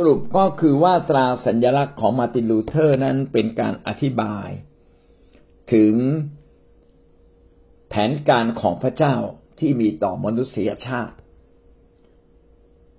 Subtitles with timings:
[0.00, 4.48] สรุปก็คือว่าตราสัญลักษณ์ของมาร์ตินลูเธอร์นั้นเป็นการอธิบาย
[5.72, 5.94] ถึง
[7.88, 9.14] แผนการของพระเจ้า
[9.58, 11.16] ที่มีต่อมนุษยชาติ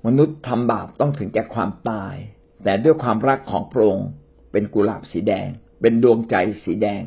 [0.06, 2.16] มนุษย์ทำบาปต้องถึงแก่ความตาย
[2.64, 4.08] แต่ด้วยความรักของพระองค์
[4.52, 5.48] เป็นกุหลาบสีแดง
[5.82, 7.02] เป็นดวงใจสีแดง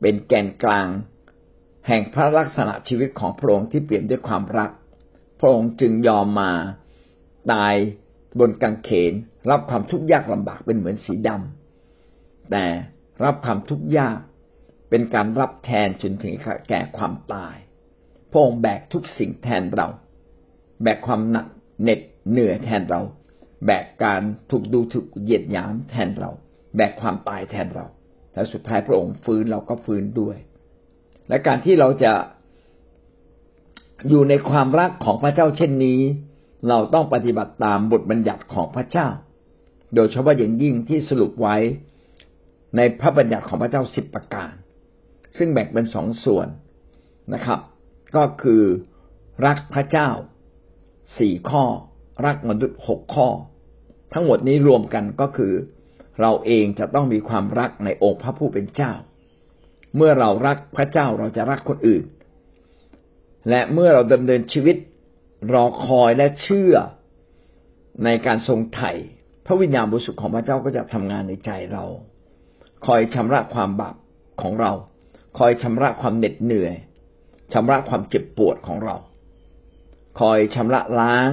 [0.00, 0.88] เป็นแกนกลาง
[1.86, 4.70] แห่งพระลักษณะชีวิตของพระองค์ที่เปี่ยมด้วยความรัก
[5.40, 6.52] พระองค์จึงยอมมา
[7.54, 7.76] ตาย
[8.38, 9.12] บนกางเขน
[9.50, 12.64] รับความทุกข์ยากลำบากเป็นเหมือนสีดำแต่
[13.24, 14.18] รับความทุกข์ยาก
[14.90, 16.34] เป็นการรับแทนจนถึง
[16.68, 17.56] แก่ความตาย
[18.30, 19.88] พระองค์แบกทุกสิ่งแทนเรา
[20.82, 21.46] แบกความหนัก
[21.82, 22.00] เหน็ด
[22.30, 23.00] เหนื่อยแทนเรา
[23.66, 26.30] แบกการถูกดูถูกเหยียดหยามแทนเรา
[26.76, 27.86] แบกความตายแทนเรา
[28.32, 30.36] และสุดท้ายพระองค์ฟื้นเราก็ฟื้นด้วย
[31.28, 32.12] และการที่เราจะ
[34.08, 36.00] อยู่ในความรักของพระเจ้าเช่นนี้
[36.68, 39.08] เราต้องปฏิบัติตามบทบัญญัติของพระเจ้า
[39.94, 41.56] โดยเฉพาะอย่างยิ่งที่สรุปไว้
[42.76, 44.52] ในพระบัญญัติของพระเจ้าสิบประการ
[45.38, 46.48] ซึ่งแบ่งเป็นสองส่วน
[47.34, 47.60] นะครับ
[48.16, 48.62] ก็คือ
[49.46, 50.08] รักพระเจ้า
[51.18, 51.64] สี่ข้อ
[52.26, 53.28] รักมนุษย์หกข้อ
[54.12, 55.52] ทั้งหมดนี้รวมกันก็คือ
[56.20, 58.92] เราเองจะต้องมีความรักในองค์พระผู้เป็นเจ้า
[59.96, 62.04] เมื่อเรารักพระเจ้าเราจะรักคนอื่น
[63.48, 64.76] และเมื่อเราดำเนินชีวิต
[65.52, 66.74] รอคอยและเชื่อ
[68.04, 68.92] ในการทรงไถ่
[69.46, 71.84] พระวิญญาณบริสุทธิ์ของพระเจ้าก็จะทำงานในใจเรา
[72.86, 73.96] คอยชำระความบาป
[74.42, 74.72] ของเรา
[75.38, 76.74] คอยชำระความเหน็ดเหนื่อย
[77.52, 78.96] ชำระความเจ็บปวดของเรา
[80.20, 81.30] คอยชำระล้าง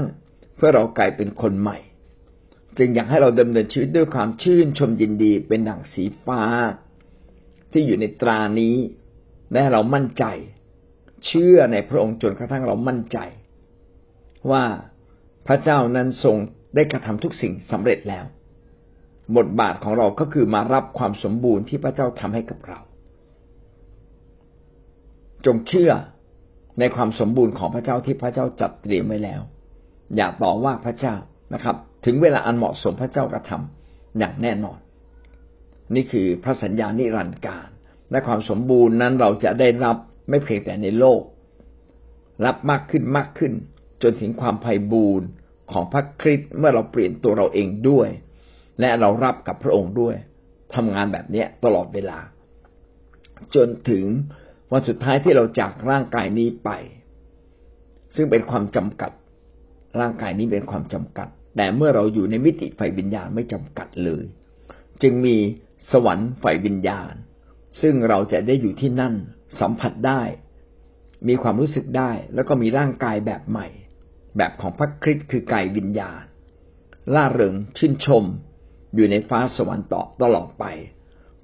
[0.56, 1.78] เพื่อเรากลายเป็นคนใหม่
[2.78, 6.42] จึงอยากให้เราดำเนินชีวิตด้วยความชื่นชมยินดีเป็นดั่งสีฟ้า
[7.72, 8.76] ที่อยู่ในตรานี้
[9.54, 10.26] และเรามั่นใจ
[11.26, 13.18] เชื่อในพระองค์จนกระทั่งเรามั่นใจ
[14.52, 14.64] ว่า
[15.48, 16.38] พระเจ้านั้นทรง
[16.76, 18.26] ได้กระทำทุกสิ่งสำเร็จแล้ว
[19.38, 22.80] บทบาทของเราก็คือมารับความสมบูรณ์ที่พระเจ้าทำให้กับเรา
[25.46, 25.92] จงเชื่อ
[26.80, 29.42] ในความสมบูรณ์ของพระเจ้าที่พระเจ้าจัดเตรียมไว้แล้ว
[30.16, 31.16] อย่าต่อว่าพระเจ้า
[31.54, 31.76] นะครับ
[32.06, 34.80] ถึงเวลาอันเหมาะสมพระเจ้ากระทำอย่างแน่นอน
[35.96, 37.70] นี่คือพระสัญญานิรันดร์การ
[38.12, 39.98] และความสมบูรณ์นั้นเราจะได้รับ
[40.30, 41.22] ไม่เพียงแต่ในโลก
[42.46, 43.54] รับมากขึ้นมากขึ้น
[44.04, 45.28] จนถึงความไพ่บูรณ์
[45.72, 48.10] ของพระคริสต์เมื่อเราเปลี่ยนตัวเราเองด้วย
[48.80, 50.16] และเรารับกับพระองค์ด้วย
[50.76, 52.20] ทำงานแบบนี้ตลอดเวลา
[53.56, 54.04] จนถึง
[54.72, 56.70] วันสุดท้ายที่เราจากร่างกายนี้ไป
[58.16, 59.12] ซึ่งเป็นความจำกัด
[60.00, 64.26] ร่างกายนี้เป็นความจำกัด แต่เมื่อเราอยู่ในมิติไฟวิญญาณไม่จำกัดเลย
[65.02, 65.36] จึงมี
[65.92, 67.14] สวรรค์ไฟวิญญาณ
[67.82, 69.14] ซึ่งเราจะได้อยู่ที่นั่น
[69.60, 70.22] สัมผัสได้
[71.28, 73.68] มีความรู้สึกได้ แล้วก็มีร่างกายแบบใหม่
[74.38, 76.22] แบบของพระคริสต์คือกายวิญญาณ
[77.16, 78.24] ล่าเริงชื่นชม
[78.96, 80.66] อยู่ในฟ้าสวรรค์ต่อตลอดไป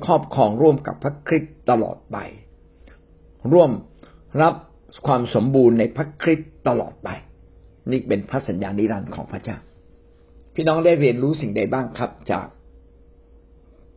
[0.05, 2.17] ครอบครองร่วมกับพระคริสต์ตลอดไป
[3.53, 3.71] ร่วม
[4.41, 4.53] รับ
[5.07, 7.09] ความสมบูรณ์ในพระคริสต์ตลอดไป
[7.91, 9.57] นี่เป็นพระสัญญานิรันดร์ของพระเจ้า
[10.53, 12.47] พี่น้องได้เรียนรู้สิ่งใดบ้างครับจาก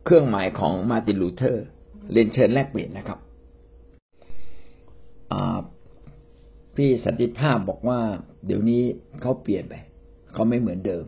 [0.05, 1.65] เครื่องหมายของมาร์ตินลูเธอร์
[2.11, 3.19] เรียนเชิญแลกเปลี่ยนนะครับ
[6.75, 7.99] พี่สันติภาพบอกว่า
[8.45, 8.81] เดี๋ยวนี้
[9.21, 9.73] เขาเปลี่ยนไป
[10.33, 11.05] เขาไม่เหมือนเดิม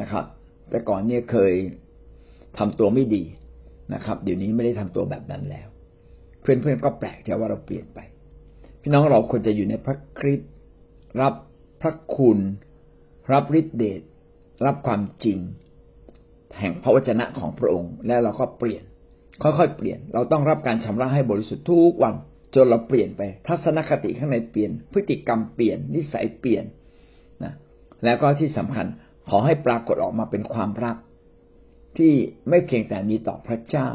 [0.00, 0.24] นะครับ
[0.70, 1.52] แต่ก่อนเนี่ยเคย
[2.58, 3.22] ทำตัวไม่ดี
[3.94, 5.68] นะครับ เดี๋ยวนี้ไม่ได้ทำตัวแบบนั้นแล้ว
[6.40, 7.98] เพื่อนๆก็แปลกใจว่าเราเปลี่ยนไป
[8.80, 10.50] พี่น้องเราควรจะอยู่ในพระคริสต์
[11.20, 11.34] รับ
[11.80, 12.38] พระคุณ
[13.32, 14.00] รับฤทธิเดช
[14.66, 15.38] รับความจริง
[16.58, 18.82] แห่งพระวจนะของพระองค์ แล้วเราก็เปลี่ยน
[19.42, 22.14] ค่อยๆเปลี่ยน เราต้องรับการชำระให้บริสุทธิ์ทุกวัน
[22.54, 26.64] จนเราเปลี่ยนไป ทัศนคติข้างในเปลี่ยน พฤติกรรมเปลี่ยน นิสัยเปลี่ยน
[27.44, 27.54] นะ
[28.04, 28.86] แล้วก็ที่สำคัญ
[29.28, 30.96] ขอให้ปรากฏออกมาเป็นความรัก
[31.98, 32.12] ที่
[32.48, 33.90] ไม่เพียงแต่มีต่อพระเจ้า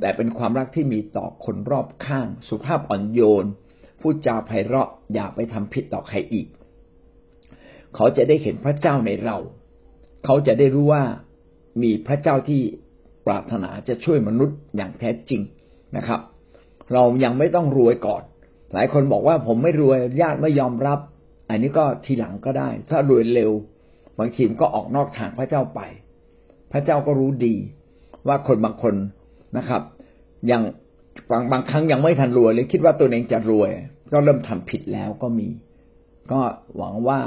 [0.00, 3.46] แต่เป็นความรักที่มีต่อคนรอบข้าง สุภาพอ่อนโยน
[4.00, 6.46] พูดจาไพเราะอย่าไปทำผิดต่อใครอีก
[7.94, 9.36] เขาจะได้เห็นพระเจ้าในเรา
[10.24, 11.04] เขาจะได้รู้ว่า
[11.82, 12.62] มีพระเจ้าที่
[13.26, 15.42] ปรารถนาจะช่วยมนุษย์อย่างแท้จริง
[15.96, 16.20] นะครับ
[16.92, 18.22] เรายังไม่ต้องรวยก่อน
[18.72, 20.98] หลายคนบอกว่าผมไม่รวยญาติไม่ยอมรับ
[21.48, 23.52] อันนี้ก็ทีหลังก็ได้ ถ้ารวยเร็ว
[24.18, 25.80] บางทีมก็ออกนอกทางพระเจ้าไป
[26.72, 27.54] พระเจ้าก็รู้ดี
[28.28, 28.94] ว่าคนบางคน
[29.58, 29.82] นะครับ
[30.50, 30.62] ยัง
[31.30, 33.70] บางบางครั้งยังไม่ทันรวยเลยคิดว่าตัวเองจะรวย
[34.12, 35.48] ก็เริ่มทำผิดแล้วก็มี
[36.32, 36.40] ก็
[36.76, 37.20] หวังว่า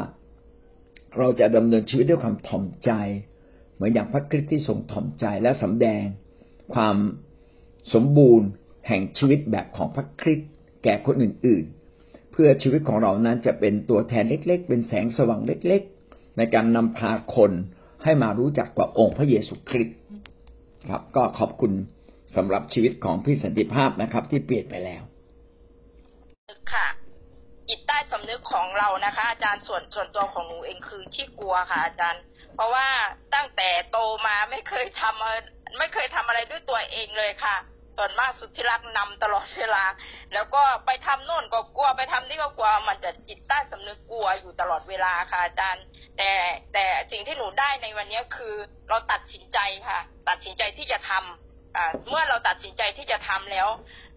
[1.18, 2.92] เราจะดำเนินชีวิตด้วยความถ่อมใจ
[3.74, 6.04] เหมือนอย่างพระคริสต์ที่ทรงถ่อมใจและสำแดง
[6.74, 6.96] ความ
[7.94, 8.48] สมบูรณ์
[8.88, 10.50] แห่งชีวิตแบบของพระคริสต์
[10.84, 11.66] แก่คนอื่น
[12.00, 17.52] ๆ เพื่อชีวิตของเรานั้นจะเป็นตัวแทนเล็ก ๆ เป็นแสงสว่างเล็ก ๆ ในการนำพาคน
[18.04, 19.98] ให้มารู้จักกับองค์พระเยซูคริสต์
[20.90, 21.72] ครับ ก็ขอบคุณ
[22.36, 25.04] สำหรับชีวิตของพี่สันติภาพนะครับ ที่เปลี่ยนไปแล้ว
[26.72, 26.88] ค่ะ
[27.70, 32.22] จิตใต้สำนึกของเรานะคะ อาจารย์ส่วนส่วนตัวของหนูเองคือที่กลัวค่ะ อาจารย์
[32.56, 32.88] เพราะว่า
[33.36, 33.98] ตั้งแต่โต
[34.28, 37.58] มาไม่เคยทำไม่เคยทำอะไรด้วยตัวเองเลยค่ะ
[37.98, 39.84] ส่วนมากสุดที่รักนำตลอดเวลา
[40.34, 45.84] แล้วก็ไปทำโน่นก็กลัวไปทำนี่ก็กลัว มันจะจิตใต้สำนึกกลัวอยู่ตลอดเวลาค่ะอาจารย์
[46.18, 46.32] แต่
[46.74, 48.56] แต่สิ่งที่หนูได้ในวันนี้คือ
[48.90, 50.00] เราตัดสินใจค่ะ
[50.30, 53.68] ตัดสินใจที่จะทำอ่าเมื่อเราตัดสินใจที่จะทำแล้ว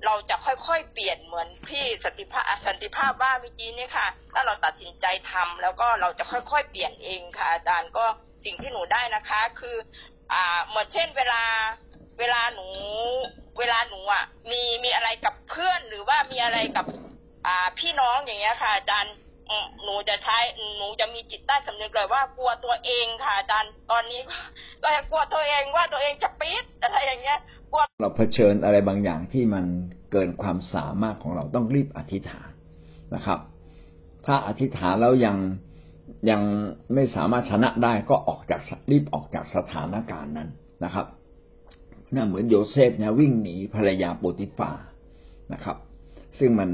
[0.04, 8.04] เราจะค่อยๆเปลี่ยนเหมือนพี่สันติภาพสันติภาพว่าเมื่อกี้นี่ค่ะ ถ้าเราตัดสินใจทำแล้วก็เราจะค่อยๆเปลี่ยนเองค่ะ อาจารย์ก็
[8.44, 9.76] สิ่งที่หนูได้นะคะ คือ
[10.32, 11.42] อ่าเหมือนเช่นเวลา
[12.18, 12.66] เวลาหนู
[13.58, 16.86] เวลาหนูอะมีมีอะไรกับเพื่อนหรือว่ามีอะไรกับ
[17.46, 19.14] อ่าพี่น้องอย่างเงี้ยค่ะอาจารย์
[19.84, 20.38] หนูจะใช้
[20.76, 24.20] หนูจะมีจิตใต้สำนึกเลยว่ากลัวตัวเองค่ะอาจารย์ตอนนี้
[24.82, 27.38] ก็กลัวตัวเองว่าตัวเองจะปิดอะไรอย่างเงี้ย
[27.72, 29.64] กลัวเราเผชิญอะไรบางอย่างที่มัน
[30.12, 32.50] เกินความสามารถของเราต้องรีบอธิษฐาน
[33.14, 33.38] นะครับ
[34.26, 35.36] ถ้าอธิษฐานแล้วยัง
[36.30, 36.42] ยัง
[36.94, 38.60] ไม่สามารถชนะได้ก็ออกจาก
[38.90, 40.48] รีบออกจากสถานการณ์นั้น
[40.84, 41.06] นะครับ
[42.14, 44.72] น่าเหมือนโยเซฟนะวิ่งหนีภรรยาโปติฟา
[45.52, 45.76] นะครับ
[46.38, 46.68] ซึ่งมัน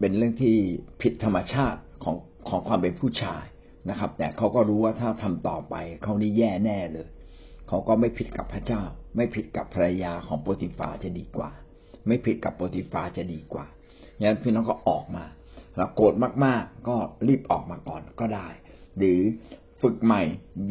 [0.00, 0.56] เป็นเรื่องที่
[1.02, 2.16] ผิดธรรมชาติของ
[2.48, 3.44] ของความเป็นผู้ชาย
[3.90, 7.08] นะครับ แต่เขาก็รู้ว่าถ้าทำต่อไปเขานี่แย่แน่เลย
[7.68, 8.82] เขาก็ไม่ผิดกับพระเจ้า
[9.16, 11.50] ไม่ผิดกับภรรยาของโปติฟาจะดีกว่า
[12.06, 13.66] ไม่ผิดกับโปติฟาจะดีกว่า
[14.20, 15.24] งั้นพี่น้องก็ออกมา
[15.76, 16.96] แล้วโกรธมากๆ ก็
[17.28, 18.48] รีบออกมาก่อนก็ได้
[18.98, 19.20] หรือ
[19.82, 20.22] ฝึกใหม่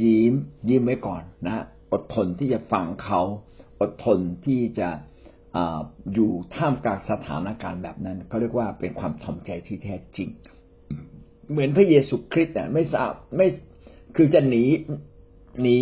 [0.02, 0.34] ยิ้ม
[0.70, 3.22] ยิ้มไว้ก่อนนะ อดทนที่จะฟังเขา
[3.82, 4.90] อดทนที่จะ
[6.14, 10.30] อยู่ท่ามกลางสถานการณ์แบบนั้นเขาเรียกว่าเป็นความถ่อมใจที่แท้จริง
[11.52, 13.48] เหมือนพระเยซูคริสต์อะไม่ทราบไม่
[14.16, 14.64] คือจะหนี
[15.62, 15.78] หนี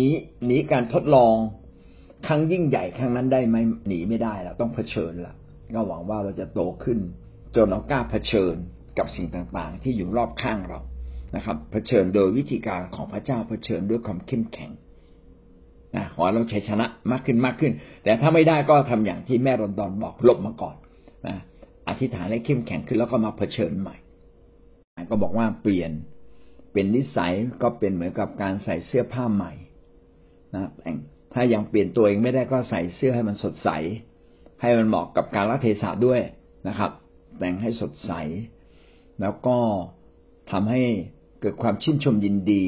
[0.46, 1.36] หนีการทดลอง
[2.26, 3.56] ครั้งยิ่งใหญ่ครั้งนั้นได้ไหม
[3.88, 5.34] หนีไม่ได้แล้วต้องเผชิญละ
[5.74, 6.98] ก็หวังว่าเราจะโตขึ้น
[7.54, 8.54] จนเรากล้าเผชิญ
[8.98, 10.80] กับสิ่งต่างๆ ที่อยู่รอบข้างเรา
[11.36, 14.70] นะครับ เผชิญโดยวิธีการของพระเจ้าเผชิญด้วยความเข้มแข็ง
[16.14, 17.72] ขอเราชัยชนะมากขึ้นมากขึ้น
[18.04, 20.76] แต่ถ้าไม่ได้ก็ทำอย่างที่แม่รอนดอนบอกลบมาก่อน
[21.26, 21.36] นะ
[21.88, 23.96] อธิษฐานให้เข้มแข็งขึ้นแล้วก็มาเผชิญใหม่
[25.10, 25.90] ก็บอกว่าเปลี่ยน
[26.72, 29.52] เป็นนิสัยก็เป็นเหมือนกับการใส่เสื้อผ้าใหม่
[30.54, 30.96] นะแอง
[31.34, 33.68] ถ้ายังเปลี่ยนตัวเองไม่ได้ก็ใส่เสื้อให้มันสดใส
[34.60, 36.20] ให้มันเหมาะกับการรัเทศะด้วย
[36.68, 36.90] นะครับ
[37.38, 38.12] แต่งให้สดใส
[39.20, 39.58] แล้วก็
[40.50, 40.82] ทำให้
[41.40, 42.64] เกิดความชื่นชมยินดี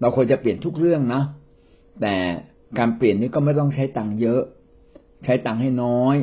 [0.00, 1.22] เราควรจะเปลี่ยนทุกเรื่องนะ
[2.00, 2.16] แต่
[2.78, 4.42] การเปลี่ยนนี้ก็ไม่ต้องใช้ตังค์เยอะ
[5.24, 6.16] ใช้ตังค์ให้น้อย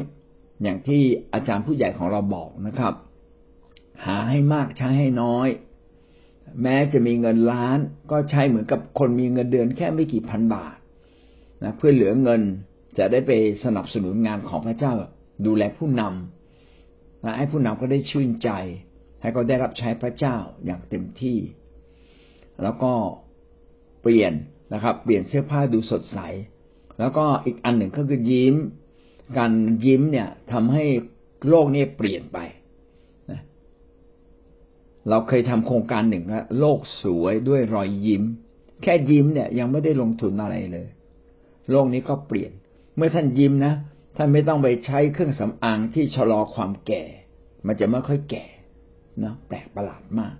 [0.64, 1.02] อย่างที่
[1.34, 2.94] อาจารย์ผู้ใหญ่ของเราบอกนะครับ
[4.06, 5.48] หาให้มากใช้ให้น้อย
[6.62, 7.78] แม้จะมีเงินล้าน
[8.12, 10.76] ก็ใช้เหมือนกับคนมีเงินเดือนแค่ไม่กี่พันบาท
[11.64, 12.42] นะเพื่อเหลือเงิน
[12.98, 13.32] จะได้ไป
[13.64, 14.94] สนับสนุนงานของพระเจ้า
[15.46, 18.50] ดูแลผู้นำและให้ผู้นำก็ได้ชื่นใจ
[19.22, 20.36] ให้เขาได้รับใช้พระเจ้า
[20.66, 21.38] อย่างเต็มที่
[22.64, 22.94] แล้วก็
[24.02, 24.34] เปลี่ยน
[24.74, 26.19] นะครับ เปลี่ยนเสื้อผ้าดูสดใส
[27.00, 28.56] แล้วก็อีกอันหนึ่งก็คือยิ้ม
[29.38, 29.52] การ
[29.86, 30.84] ยิ้มเนี่ยทำให้
[31.50, 32.38] โลกนี้เปลี่ยนไป
[33.31, 33.42] นะ
[35.10, 38.24] เราเคยทำโครงการหนึ่งว่าโลกสวยด้วยรอยยิ้ม
[38.84, 40.88] แค่ยิ้มเนี่ยยังไม่ได้ลงทุนอะไรเลย
[41.72, 42.52] โลกนี้ก็เปลี่ยน
[42.95, 43.74] เมื่อท่านยิ้มนะ
[44.18, 47.04] ท่านไม่ต้องไปใช้เครื่องสำอางที่ชะลอความแก่
[47.68, 48.45] มันจะไม่ค่อยแก่
[49.24, 50.36] นะแปลกประหลาดมาก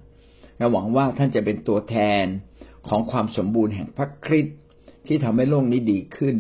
[0.58, 2.26] และหวังว่าท่านจะเป็นตัวแทน
[2.90, 4.58] ของความสมบูรณ์แห่งพระคริสต์
[5.08, 6.36] ที่ทำให้โลกนี้ดีขึ้น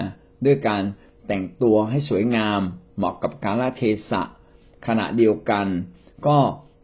[0.00, 0.10] นะ
[0.44, 0.82] ด้วยการ
[1.26, 2.60] แต่งตัวให้สวยงาม
[2.96, 4.22] เหมาะกับกาลเทศะ
[4.86, 5.66] ขณะเดียวกัน
[6.26, 6.36] ก็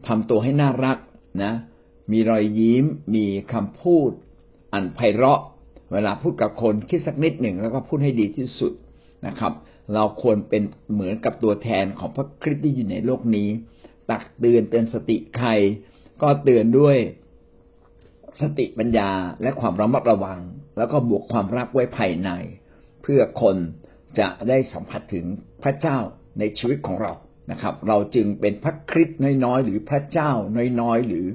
[0.07, 0.97] ทำตัวให้น่ารัก
[1.43, 1.53] นะ
[2.11, 4.11] มีรอยยิ้ม มีคำพูด
[4.73, 5.41] อันไพเราะ
[5.93, 8.73] เวลาพูดกับคนคิดสักนิดหนึ่งแล้วก็พูดให้ดีที่สุด
[9.27, 9.53] นะครับ
[9.93, 10.63] เราควรเป็น
[10.93, 13.49] เหมือนกับตัวแทนของพระคริสต์ที่อยู่ในโลกนี้
[14.09, 15.49] ตักเตือนเป็นสติใคร
[16.21, 16.97] ก็เตือนด้วย
[18.41, 19.11] สติปัญญา
[19.41, 20.39] และความระมัดระวัง
[20.77, 22.29] แล้วก็บวกความรักไว้ภายใน
[23.01, 23.55] เพื่อคน
[24.19, 25.25] จะได้สัมผัสถึง
[25.63, 25.97] พระเจ้า
[26.39, 27.13] ในชีวิตของเรา
[27.51, 30.31] นะครับ เราจึงเป็นพระคริสต์น้อยๆหรือพระเจ้า
[30.81, 31.25] น้อยๆหรือ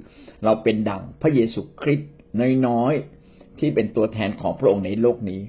[0.44, 2.10] เราเป็นดังพระเยซูคริสต์
[2.66, 5.42] น้อยๆที่เป็นตัวแทนของพระองค์ในโลกนี้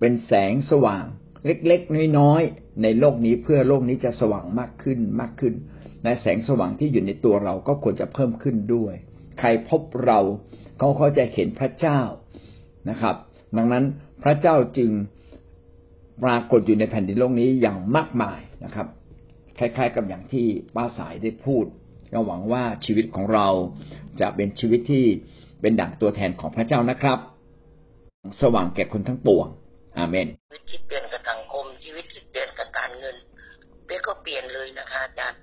[0.00, 1.04] เป็นแสงสว่าง
[1.46, 5.54] เล็กๆน้อยๆในโลกนี้เพื่อโลกนี้จะสว่างมากขึ้นมากขึ้น
[6.02, 8.94] และแสงสว่างที่อยู่ในตัวเราก็ควรจะเพิ่มขึ้นด้วย
[9.40, 10.18] ใครพบเรา
[10.78, 12.00] เขาเขาจะเห็นพระเจ้า
[12.90, 13.16] นะครับ
[13.56, 13.84] ดังนั้น
[14.22, 14.90] พระเจ้าจึง
[16.24, 18.86] ปรากฏอยู่ในแผ่นดินโลกนี้อย่างมากมายนะครับ
[19.58, 21.64] คล้าย ๆ กับอย่างที่ป้าสายได้พูด
[22.12, 23.48] ก็หวังว่าชีวิตของเรา
[24.20, 25.04] จะเป็นชีวิตที่
[25.60, 27.18] เป็นดั่งตัวแทนของพระเจ้านะครับ
[28.40, 29.46] สว่างแก่คนทั้งปวง
[29.98, 33.16] อาเมน ชีวิตที่เปลี่ยนกับสังคมชีวิตที่เปลี่ยนกับการเงิน
[33.86, 35.40] เป๊กก็เปลี่ยนเลยนะคะอาจารย์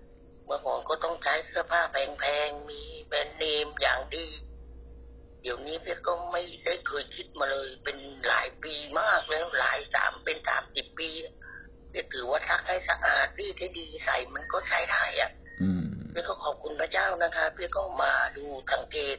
[0.48, 4.28] เมื่อก่อนก็ต้องใช้เสื้อผ้าแพงๆ มีแบรนด์เนมอย่างดี
[5.42, 11.10] เดี๋ยวนี้เป๊กก็ไม่ได้เคยคิดมาเลย เป็นหลายปีมากแล้วหลายสามเป็นสามสิบปี
[11.92, 15.32] เป๊กถือว่าซักให้สะอาดรีดให้ดีใส่มันก็ใช้ได้อะ
[16.12, 19.18] เป๊กก็ขอบคุณพระเจ้านะคะเป๊กก็มาดูสังเกต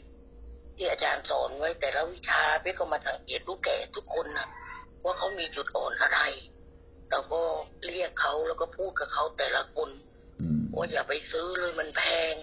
[0.76, 4.48] ที่อาจารย์สอนไว้แต่ละวิชาเป๊กก็มาสังเกตลูกแก่ทุกคนนะ
[5.04, 6.20] ว่าเขามีจุดอ่อนอะไร
[7.10, 7.40] เราก็
[7.86, 9.90] เรียกเขาแล้วก็พูดกับเขาแต่ละคน
[10.78, 12.34] ว่าอย่าไปซื้อเลยมันแพง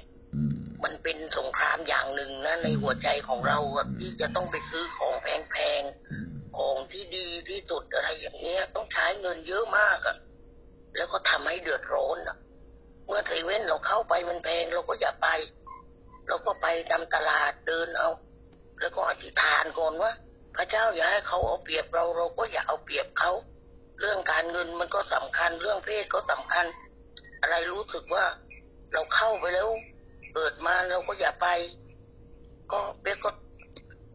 [0.83, 3.57] มันเป็นสงครามอย่างหนึ่งนะในหัวใจของเรา
[3.99, 10.17] ที่จะต้องไปซื้อของแพงๆของที่ดีที่สุดอะไรอย่างเงี้ย ต้องใช้เงินเยอะมากอะ
[10.95, 12.37] แล้วก็ทำให้เดือดร้อนอะ
[13.05, 15.27] เมื่อเซเว่นเราเข้าไปมันแพงเราก็อย่าไป
[16.27, 18.09] เราก็ไปตามตลาดเดินเอา
[18.79, 20.11] แล้วก็อธิษฐานก่อนว่า
[20.55, 23.31] พระเจ้าอย่าให้เขาเอาเปรียบเราเราก็อย่าเอาเปรียบเขา
[23.99, 26.65] เรื่องการเงินมันก็สำคัญเรื่องเพศก็สำคัญ
[27.41, 28.23] อะไรรู้สึกว่า
[28.93, 29.67] เราเข้าไปแล้ว
[30.33, 31.47] เปิดมาเราก็อย่าไป
[32.71, 33.31] ก็เป๊กก็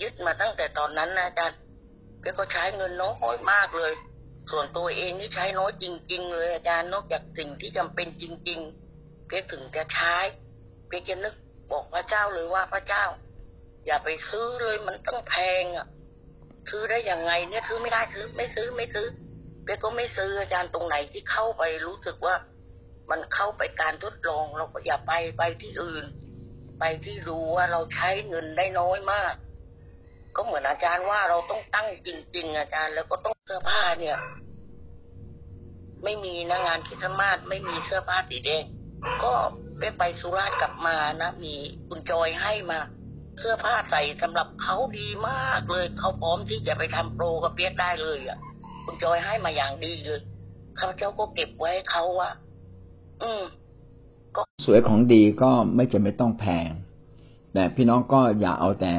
[0.03, 1.59] ยึดมาตั้งแต่ตอนนั้นนะอาจารย์
[2.21, 3.93] เป๊กก็ใช้เงินน้อยมากเลย
[4.50, 8.61] ส่วนตัวเองนี่ใช้น้อยจริง ๆ เลยอาจารย์นอกจากสิ่งที่จำเป็นจริง
[8.95, 10.17] ๆ เป๊กถึงจะใช้
[10.89, 11.35] เป๊กจะนึก
[11.71, 13.05] บอกพระเจ้าเลยว่าพระเจ้า
[13.87, 15.87] อย่าไปซื้อเลยมันต้องแพงอะ
[16.71, 19.07] ซื้อได้ยังไง เนี่ยซื้อไม่ได้ซื้อไม่ซื้อไม่ซื้อ
[19.65, 22.35] เป๊กก็ไม่ซื้ออาจารย์ตรงไหนที่เข้าไปรู้สึกว่า
[23.11, 26.05] มันเข้าไปการทดลองเราก็อย่าไปไปที่อื่น
[26.81, 29.35] ไปที่รู้ว่าเราใช้เงินได้น้อยมาก
[30.37, 34.19] ก็เหมือนอาจารย์ว่าเราต้องตั้งจริง ๆ อาจารย์แล้วก็ต้องเสื้อผ้าเนี่ย
[36.05, 38.64] ไม่มีนะงานคิดมาสไม่มีเสื้อผ้าสีแดง
[39.25, 39.33] ก็
[39.79, 41.55] ไปไปสุราษฎร์กลับมานะมี
[41.88, 42.79] คุณจอยให้มา
[43.38, 48.38] เสื้อผ้าใส่สำหรับเขาดีมากเลยเขาพร้อมที่จะไปทำโปรกับเปียกได้เลยอะ
[48.85, 50.21] คุณจอยให้มาอย่างดีเลย
[50.79, 52.50] ข้าเจ้าก็เก็บไว้เขาว่าอืมก็
[54.65, 56.71] สวยของดีก็ไม่จำเป็นต้องแพง
[57.55, 58.93] แต่พี่น้องก็อย่าเอาแต่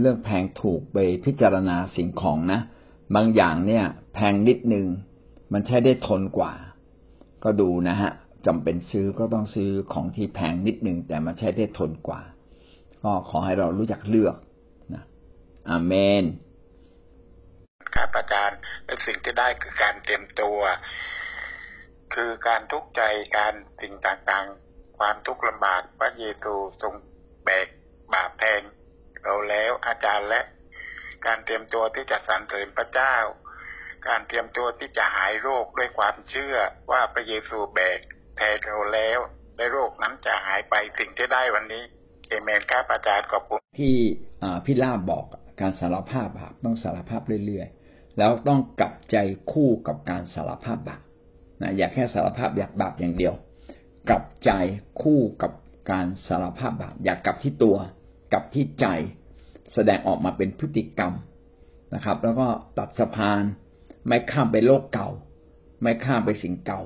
[0.00, 2.60] เรื่องแพงถูกไปพิจารณาสิ่งของนะ
[3.14, 4.86] บางอย่างเนี่ย แพงนิดนึง
[5.52, 6.52] มันใช้ได้ทนกว่า
[7.44, 8.10] ก็ดูนะฮะ
[8.46, 12.20] จำเป็นซื้อก็ต้องซื้อของที่แพงนิดนึง แต่มันใช้ได้ทนกว่า
[13.02, 14.36] ก็ขอให้เรารู้จักเลือก
[14.94, 15.04] นะ
[15.70, 15.92] อาเม
[16.22, 16.24] น
[17.94, 18.58] ครับอาจารย์
[19.06, 20.58] สิ่งที่ได้คือการเตรียมตัว
[22.14, 23.02] คือการทุกข์ใจ
[23.36, 26.94] การสิ่งต่างๆ ความทุกข์ลำบากพระเยซูทรง
[27.44, 27.66] แบก
[28.14, 28.62] บาปแทน
[29.22, 30.42] เราแล้วอาจารย์และ
[31.26, 33.16] การเตรียมตัวที่จะสรรเสริญพระเจ้า
[34.08, 36.56] การเตรียมตัวที่จะหายโรคด้วยความเชื่อ
[36.90, 37.98] ว่าพระเยซูแบก
[38.36, 39.18] แทนเราแล้ว
[39.56, 41.82] และโรคนั้นจะหายไปสิ่งที่ได้วันนี้
[42.28, 43.96] เอเมนครับอาจารย์ขอบคุณที่
[44.64, 45.24] พี่ลาบบอก
[45.60, 49.16] การสารภาพบาปต้องสารภาพเรื่อยๆ แล้วต้องกลับใจ
[49.52, 51.02] คู่กับการสารภาพบาป
[51.62, 53.34] นะอย่าแค่สารภาพอยากบาปอย่างเดียว
[54.08, 54.50] กลับใจ
[55.02, 55.52] คู่กับ
[55.90, 57.76] การสารภาพบาปอยากกลับที่ตัว
[58.32, 58.86] กลับที่ใจ
[59.74, 61.12] แสดงออกมาเป็นพฤติกรรม
[61.94, 62.46] นะครับ แล้วก็
[62.78, 63.42] ตัดสะพาน
[64.06, 65.08] ไม่ข้ามไปโลกเก่า
[65.82, 66.80] ไม่ข้ามไปสิ่งเก่า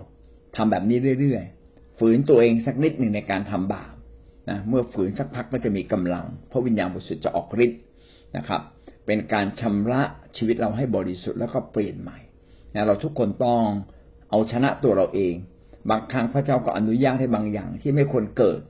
[0.57, 3.93] ทำแบบนี้เรื่อยๆฝืนตัวเองสักนิดหนึ่งในการทำบาป
[4.51, 7.81] นะเมื่อฝืนสักพักก็จะมีกำลังเพราะวิญญาณบริสุทธิ์จะออกฤทธิ์
[8.37, 8.61] นะครับ
[9.07, 10.03] เป็นการชำระ
[10.37, 12.19] ชีวิตเราให้บริสุทธิ์แล้วก็เปลี่ยนใหม่
[12.75, 13.65] นะเราทุกคนต้อง
[14.33, 15.35] เอาชนะตัวเราเอง
[15.91, 18.61] บางครั้งพระเจ้าก็อนุญาตให้บางอย่างที่ไม่ควรเกิด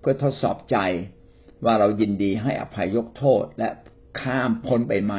[0.00, 0.76] เพื่อทดสอบใจ
[1.64, 3.68] ว่าเรายินดีให้อภัยยกโทษและ
[4.20, 5.14] ข้ามพ้นไปไหม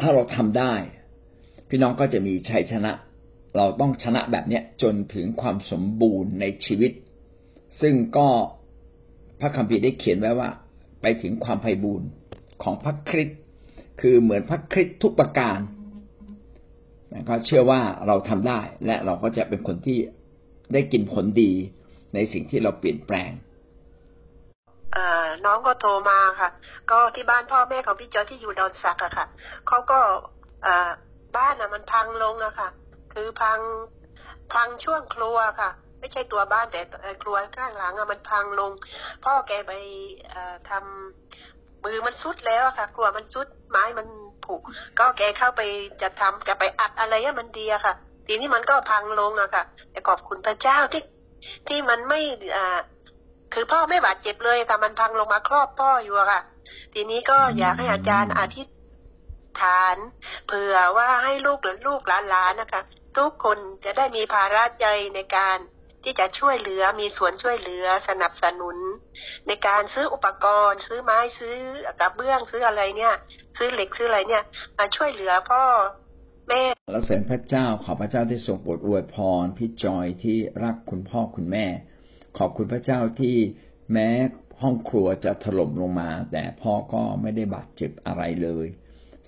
[0.00, 0.74] ถ้าเราทำได้
[1.68, 2.92] พี่น้องก็จะมีชัยชนะ
[3.56, 6.92] เราต้องชนะแบบเนี้ยจนถึงความสมบูรณ์ในชีวิต
[7.80, 8.28] ซึ่งก็
[9.40, 10.48] พระคัมภีร์ได้เขียนไว้ว่า
[11.02, 12.08] ไปถึงความไพ่บูรณ์
[12.62, 13.38] ของพระคริสต์
[14.00, 15.58] คือเหมือนพระคริสต์ทุกประการ
[17.28, 19.98] ก็เชื่อว่าเราทำได้ และเราก็จะเป็นคนที่
[20.72, 21.52] ได้กินผลดี
[22.14, 23.30] ในสิ่งที่เราเปลี่ยนแปลง
[25.44, 26.50] น้องก็โทรมาค่ะ
[26.90, 29.26] ก็ที่บ้านพ่อแม่ของพี่จอยที่อยู่ดอนสักอะค่ะ
[29.68, 29.98] เขาก็
[31.36, 32.68] บ้านอะมันพังลงอะค่ะ
[33.12, 33.58] คือพัง
[34.52, 36.80] พังช่วงครัวค่ะ ไม่ใช่ตัวบ้านแต่
[37.22, 38.72] ครัวข้างหลังอะมันพังลง
[39.24, 39.72] พ่อแกไป
[40.68, 44.06] ทำมือมันสุดแล้วค่ะ ครัวมันสุดไม้มัน
[44.44, 44.54] ผุ
[44.98, 45.60] ก็แกเข้าไป
[46.02, 47.94] จะทำจะไปอัดอะไรให้มันดีอะค่ะ
[48.26, 51.02] ทีนี้มันก็พังลงอะค่ะ แต่ขอบคุณพระเจ้าที่
[51.68, 52.20] ที่มันไม่
[52.56, 52.78] อ่า
[53.52, 56.40] คือพ่อไม่บาดเจ็บเลยแต่มันพังลงมาครอบพ่ออยู่อะค่ะ
[56.94, 58.76] ทีนี้ก็อยากให้อาจารย์อาทิตย์
[59.60, 59.96] ฐาน
[60.46, 62.82] เผื่อว่าให้ลูกหรือลูกหลานๆนะคะ
[63.18, 65.58] ทุกคนจะได้มีภาระใจในการ
[66.02, 68.76] ที่จะช่วยเหลือมีส่วนช่วยเหลือสนับสนุน
[69.46, 71.56] ในการซื้ออุปกรณ์ ซื้อไม้ซื้อ
[72.00, 73.14] กระเบื้องซื้ออะไรเนี่ย
[73.56, 74.42] ซื้อเหล็กซื้ออะไรเนี่ย
[74.78, 75.64] มาช่วยเหลือพ่อ
[76.48, 81.66] แม่สรรเสริญพระเจ้าขอพระเจ้าที่ทรงโปรดอวยพรพี่จอยที่รักคุณพ่อคุณแม่
[82.38, 83.36] ขอบคุณพระเจ้าที่
[83.92, 84.08] แม้
[84.62, 88.66] ห้องครัวจะถล่มลงมา แต่พ่อก็ไม่ได้บาดเจ็บอะไรเลย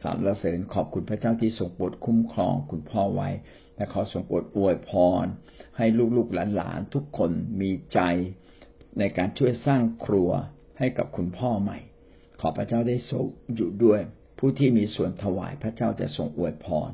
[0.02, 3.28] สรรเสริญขอบคุณพระเจ้าที่ทรงโปรดคุ้มครองคุณพ่อไว้
[3.76, 4.90] และขอทรงโปรดอวยพ
[5.22, 5.24] ร
[5.76, 7.30] ให้ลูกๆหลานๆทุกคน
[7.60, 8.00] มีใจ
[8.98, 10.30] ในการช่วยสร้างครัว
[10.78, 11.78] ให้กับคุณพ่อใหม่
[12.40, 13.24] ขอพระเจ้าได้ทรง
[13.56, 14.00] อยู่ด้วย
[14.38, 16.90] ผู้ที่มีส่วนถวายพระเจ้าจะทรงอวยพร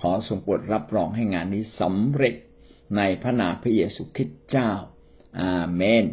[0.00, 2.34] ขอทรงโปรดรับรองให้งานนี้สำเร็จ
[2.96, 4.70] ในพระนามพระเยซูคริสต์เจ้า
[5.40, 6.04] อาเมน